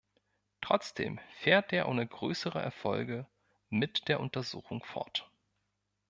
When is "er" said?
1.73-1.87